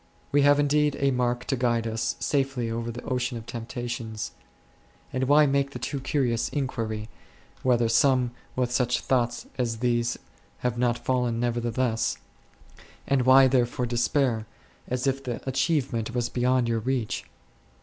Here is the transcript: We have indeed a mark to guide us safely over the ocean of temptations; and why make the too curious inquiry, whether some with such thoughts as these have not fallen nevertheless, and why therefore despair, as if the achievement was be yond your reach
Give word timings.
We 0.31 0.41
have 0.41 0.59
indeed 0.59 0.97
a 0.99 1.11
mark 1.11 1.45
to 1.45 1.55
guide 1.55 1.85
us 1.85 2.15
safely 2.19 2.71
over 2.71 2.89
the 2.89 3.03
ocean 3.03 3.37
of 3.37 3.45
temptations; 3.45 4.31
and 5.13 5.25
why 5.25 5.45
make 5.45 5.69
the 5.73 5.77
too 5.77 5.99
curious 5.99 6.49
inquiry, 6.49 7.07
whether 7.61 7.87
some 7.87 8.31
with 8.55 8.71
such 8.71 8.99
thoughts 9.01 9.45
as 9.59 9.77
these 9.77 10.17
have 10.61 10.75
not 10.75 10.97
fallen 10.97 11.39
nevertheless, 11.39 12.17
and 13.05 13.27
why 13.27 13.45
therefore 13.47 13.85
despair, 13.85 14.47
as 14.87 15.05
if 15.05 15.23
the 15.23 15.47
achievement 15.47 16.15
was 16.15 16.29
be 16.29 16.41
yond 16.41 16.67
your 16.67 16.79
reach 16.79 17.25